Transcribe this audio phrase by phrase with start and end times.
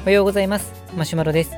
[0.00, 0.72] おはようございます。
[0.96, 1.52] マシュマロです。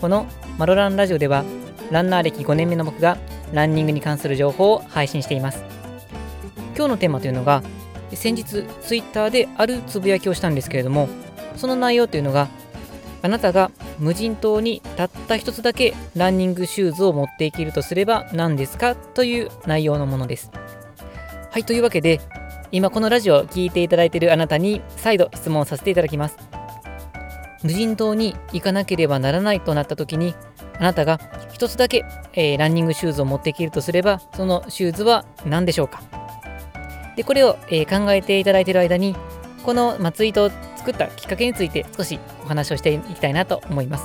[0.00, 0.26] この
[0.56, 1.44] マロランラジオでは
[1.90, 3.18] ランナー歴5年目の僕が
[3.52, 5.62] ランニングに関する情報を配信しています。
[6.74, 7.62] 今日のテーマというのが
[8.14, 11.06] 先日ツイッターであるつぶやきをしたんですけれども
[11.56, 12.48] その内容というのが
[13.20, 18.94] あなたが無人島にたった一つだけランニングシューズを持っていけるとすれば何ですか？
[18.94, 20.50] という内容のものです。
[21.50, 22.22] はいというわけで
[22.72, 26.38] 今このラジオを聴いていただいているあなたに再度質問させていただきます。
[27.62, 30.34] 無人島に行かなければならないとなった時に
[30.78, 31.18] あなたが
[31.52, 36.02] 一つだけ、えー、ランニングシューズを持っていけるとすればそのシューズは何でしょうか？
[37.16, 39.16] でこれを、えー、考えていただいている間に
[39.64, 44.04] この、まツイートを作ったきっかけについて少しお話をしていきたいなと思います、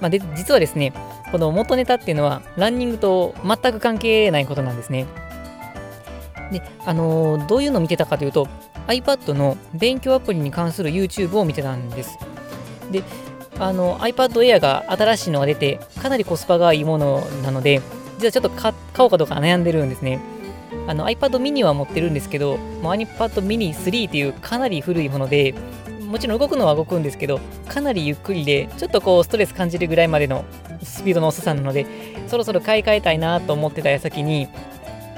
[0.00, 0.92] まあ、で実はですね
[1.30, 5.06] この元ネタっていうのはランニングと全く関係ないことなんですね。
[6.50, 8.48] であのー、どういうのを見てたかというと
[8.86, 12.18] iPad の勉強アプリに関する YouTube を見てたんです。
[12.90, 13.02] で
[13.58, 17.82] あの iPad Air が新しいのが出てかなりコスパがいいものなので
[18.18, 20.20] 実はちょっと買おうかどうか悩んでるんですね。
[20.86, 25.54] あの iPad mini は持ってるんですけどもう iPad mini 3っていうかなり古いもので
[26.08, 30.44] もちろん動くのは動くんですけどかなりゆっくりでちょっとこうストレス感じるぐらいまでの
[30.82, 31.86] スピードの遅さなので
[32.26, 34.48] そろそろ買い替えたいなと思ってた矢先に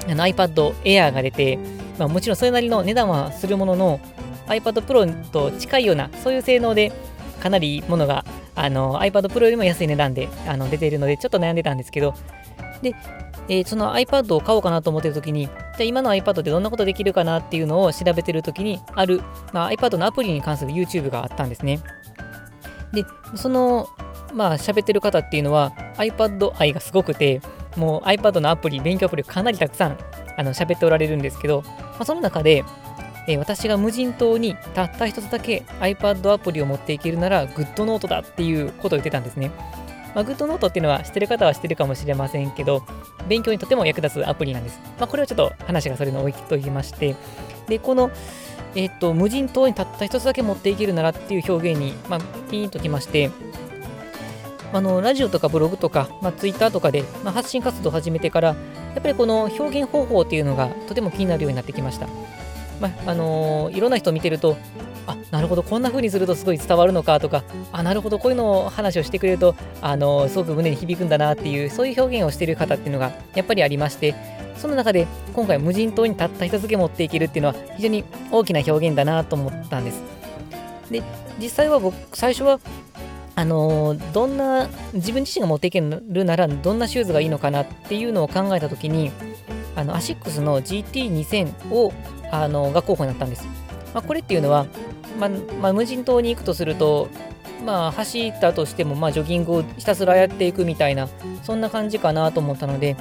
[0.07, 1.57] iPad Air が出て、
[1.97, 3.99] まあ、もちろんそれなりの値段はするものの
[4.47, 6.91] iPad Pro と近いようなそういう性能で
[7.41, 8.23] かなりものが
[8.55, 12.13] あの iPad Pro よりも安い値段であの出ているのでちょっと悩んでたんですけど
[12.81, 12.95] で、
[13.49, 19.21] えー、その iPad を買おうかなと思ってる時にじゃ今の iPad でどんなことできるかなっていうのを調べてる時にある、
[19.53, 21.79] まあ、iPad のアプリに関する YouTube があったんですね。
[22.93, 23.87] でその
[24.33, 27.41] まあ喋ってる方っていうのは iPad 愛がすごくて
[27.77, 29.97] もう iPad のアプリ勉強アプリかなりたくさん
[30.37, 32.63] あの喋っておられるんですけど、まあ、その中で
[33.27, 39.51] えー、私が無人島にたった一つだけ iPad アプリを持っていけるなら GoodNote だっていうことを言ってたんですね。
[40.15, 42.83] まあ、GoodNote っていうのは知ってる方は知ってるかもしれませんけど、
[43.27, 44.79] 勉強にとても役立つアプリなんです。
[44.99, 47.15] まあ、これはちょっと話がそれの置いときまして、
[47.67, 48.11] で、この、
[48.75, 53.31] えっ、ー、と、無人島にたった一つだけ持っていけるならっていう表現に、まあ、ピーンときまして、
[54.73, 58.55] あのラジオとかブログとか、まあ、ツイッターとかで、まあ、発信活動を始めてから、や
[58.99, 62.07] っぱりこの表現方法っていうのがとても気になるようになってきました。
[62.81, 64.57] まあ、のー、いろんな人を見てると、
[65.07, 74.15] あなるほど、こんな風にするとすごい伝わるのかとか、あなるほど、こういうのを話をしてくれると、あのー、すごく胸に響くんだなっていう、そういう表現をしている方っていうのがやっぱりありまして、
[74.57, 80.01] その中で今回無人島にたった一つけ持っていけるっていうのは非常に大きな表現だなと思ったんです。
[80.89, 81.03] で、
[81.39, 82.59] 実際は僕、最初は
[83.35, 89.11] あのー、どんな自分自身が持っていけるならどんなシューズがいいのかなっていうのを考えた時に
[89.75, 91.93] あのアシックスの GT2000 を
[92.31, 93.47] あのが候補になったんです。
[93.93, 94.65] まあ、これっていうのは、
[95.19, 95.29] まあ、
[95.61, 97.09] まあ、無人島に行くとすると、
[97.65, 101.09] まあ、走ったとしても、まあ、ジョギングをひたすらやっていくみたいな、
[101.43, 102.95] そんな感じかなと思ったので、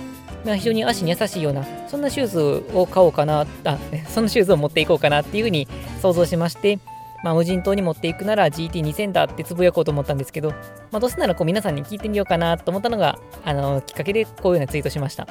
[0.45, 3.79] まあ、非常に足に優しいような、そんなシューズを買おうかな、あ、
[4.09, 5.69] そのシューズを持っていこうかなっていうふうに
[6.03, 6.79] 想像しまして、
[7.23, 10.51] まあ、無人島に持っていくなら GT2000 だってつぶやこうと思ったんですけど、
[10.91, 15.27] まあ、どうせならこう皆さんに聞いてみようかなと思ったのが、あのきっかけでこういうようなツイートしました。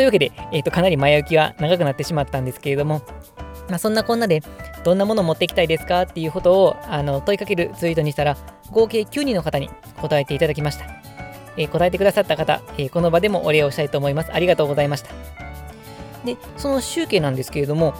[0.00, 3.02] というわけで、えー、とかなり前置きは長くなってしまったんですけれども、
[3.68, 4.42] まあ、そんなこんなで、
[4.82, 6.02] どんなものを持っていきたいですか？
[6.02, 8.38] っていうことをあの問いかけるツイートにしたら、
[8.70, 9.68] 合計9人の方に
[10.00, 10.86] 答えていただきました。
[11.58, 14.32] えー、答えてくださった方、えー、この場でもお礼をしたいと思います。
[14.32, 15.10] ありがとうございました。
[16.24, 17.92] で、その集計なんですけれども、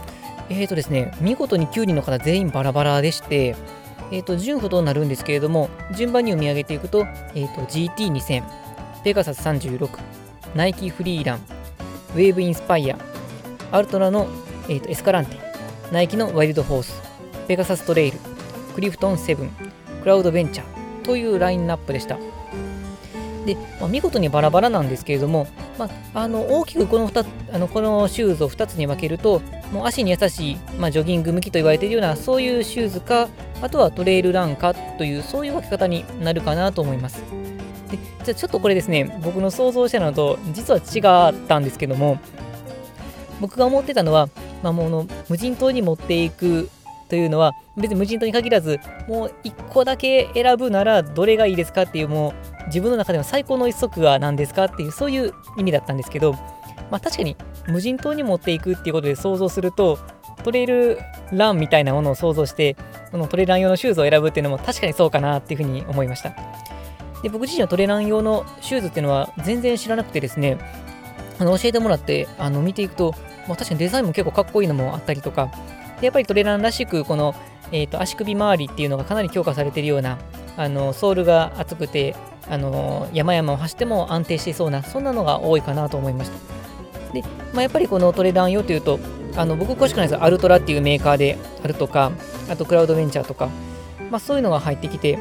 [0.48, 3.56] えっ、ー、とですね、見事に9人の方全員バラバラでして、
[4.10, 8.42] えっ、と、順不同なるんですけれども、順番に読み上げていくと、えっ、と、GT2000、
[9.04, 9.90] ペガサス36、
[10.54, 11.59] ナイキフリーラン、
[12.14, 12.98] ウェーブインスパイア、
[13.72, 14.28] アルトラの、
[14.68, 15.36] えーと、エスカランテ、
[15.92, 17.00] ナイキのワイルドホース、
[17.48, 18.18] ペガサストレイル、
[18.74, 19.50] クリフトンセブン、
[20.02, 20.80] クラウドベンチャー。
[21.02, 22.18] というラインナップでした。
[23.46, 25.46] で、まあ、見事にバラバラなんですけれども、
[25.78, 29.40] まあ、あの大きくこの2あのこのシューズを2つに分けると、
[29.72, 33.28] もう足に優しい、まあ、ジョギング向きと言われているような、そういうシューズか、
[33.62, 37.22] あとはトレイルランかという、そういう分け方になるかなと思います。
[37.90, 42.18] でじゃあちょっとこれですね、僕の想像したのと実は違ったんですけども、
[43.40, 44.28] 僕が思ってたのは、
[44.62, 46.68] まあ、もうの無人島に持っていく
[47.08, 48.78] というのは、別に無人島に限らず、
[49.08, 56.34] もう1個だけ選ぶならどれがいいですかっていう、もう自分の中でも最高の一足は何ですかっていう、そういう意味だったんですけど、
[56.90, 57.36] まあ確かに
[57.68, 59.98] 無人島に持っていくっていうことで想像すると、
[60.44, 60.98] トレイル
[61.32, 62.76] ランみたいなものを想像して、
[63.10, 66.32] このトレイラン用のシューズを選ぶっていうのも確かにそうかなっていうふうに思いました。
[67.22, 70.58] で僕自身はトレラン用のシューズっていうのは全然知らなくてですね、
[71.38, 73.14] あの教えてもらってあの見ていくと、
[73.46, 75.50] まあ、確かにデザインも結構かっこいいのもあったりとか、
[76.00, 77.34] でやっぱりトレランらしく、この、
[77.72, 80.18] えーと、足首周りっていうのがかなり強化されているような
[80.56, 82.16] あのソールが厚くて
[82.48, 87.12] あの山々を走っても安定していそうなそんなのが多いかなと思いました。
[87.12, 87.22] で、
[87.52, 88.98] まあ、やっぱりこのトレラン用というと
[89.36, 92.12] あの僕詳しくないですがアルトラっていうメーカーであるとか
[92.48, 93.48] あとクラウドベンチャーとか、
[94.10, 95.18] まあ、そういうのが入ってきて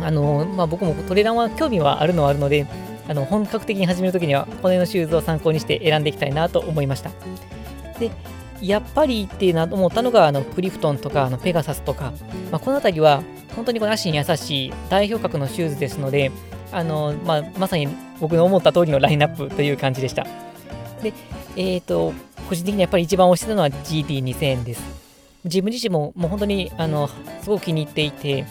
[0.00, 2.66] あの、まあ、僕もトレランは興味はあるのはあるので
[3.08, 7.10] あの本格的に始めるときには骨のシューズを参考にして選んでいきたいなと思いました。
[7.98, 8.10] で
[8.60, 12.12] やっぱりってなと思ったのがあのクリフトンとかあのペガサスとか、
[12.52, 13.22] まあ、この辺りは
[13.56, 16.30] 本当にこの足に優しい代表格のシューズですので
[16.70, 17.88] あの、まあ、まさに
[18.20, 20.24] 僕の思った通りのラインナップという感じでした。
[21.02, 21.12] で
[21.56, 22.12] えっ、ー、と
[22.48, 25.02] 個人的にやっぱり一番推してたのは GT2000 です。
[25.44, 27.08] 自分自身ももう本当にあの
[27.42, 28.46] すごく気に入っていて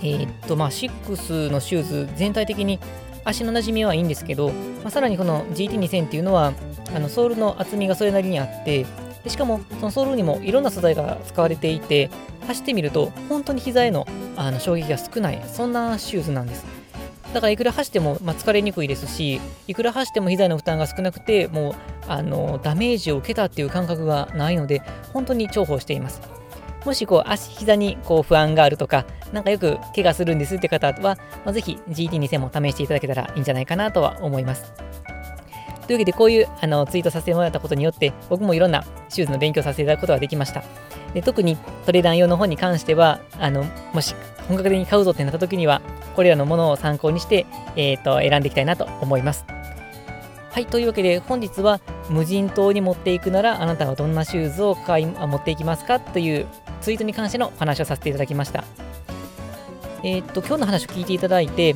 [0.00, 2.78] えー、っとまあ6のシューズ全体的に
[3.24, 4.50] 足の馴染みはいいんですけど、
[4.82, 6.52] まあ、さらにこの GT2000 っていうのは
[6.94, 8.86] あのソールの厚みがそれなりにあって
[9.24, 12.10] でしかもそのソールにもいろんな素材が使われていて
[12.46, 14.06] 走ってみると本当に膝への
[14.36, 16.64] あの衝撃が少ないそんなシューズなんです。
[17.34, 21.74] だからいくら走っても、まあ、疲れにくいですしいくら走っても膝への負担が少なくてもう
[22.08, 24.80] あのダメージを受けたっていう感覚がないので
[25.12, 26.37] 本当に重宝しています。
[26.88, 34.72] もしこう足膝にこう不安があるとかなんかよく怪我するんですって方は、まあ、ぜひ GT2000 も試していただけたらいいんじゃないかなとは思います。
[35.86, 40.64] というわけでこういうあのツイートさせてもらったことによって僕もいろんなシューズの勉強させていただくことができました。
[41.12, 44.14] で特にトレーダー用の本に関してはあのもし
[44.48, 45.82] 本格的に買うぞってなった時には
[46.16, 47.44] これらのものを参考にして、
[47.76, 49.44] えーと、選んでいきたいなと思います。
[50.50, 56.46] はい、というわけで本日は無人島に持っていくならあなたはどんなシューズを買い持っていきますかという
[56.80, 58.64] ツイートに関してのお話をさせていただきました。
[60.02, 61.74] えー、っと、今日の話を聞いていただいて、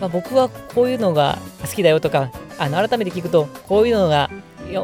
[0.00, 2.30] まあ、僕はこういうのが好きだよとか、
[2.60, 4.30] あの改めて聞くとこういうのが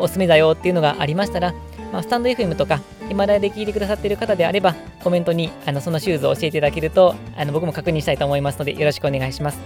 [0.00, 1.52] おすすめだよっていうのがありましたら、
[1.92, 4.74] まあ、スタンド FM とかヒマラヤで聞いてくださっている方であれば
[5.04, 9.60] コメントにあのそのシューズを教えていただけるとあの僕も確認したいと思いますのでよろしくお願いします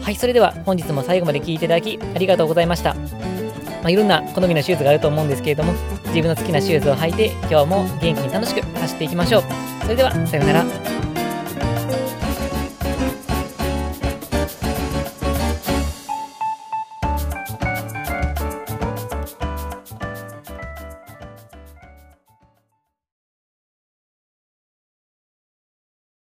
[0.00, 3.00] はいそれでは本日も最後まで聞いていただきありがとうございました、ま
[3.84, 5.74] あ、いろんな好みのシューズがあると思うんですけれども
[6.14, 9.44] 自分の好きなシューズを履いて今日も元気に楽しく走っていきましょう。
[9.82, 10.91] それではさようなら。